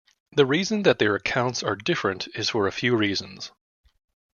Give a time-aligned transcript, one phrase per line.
[0.31, 3.51] The reason that their accounts are different is for a few reasons.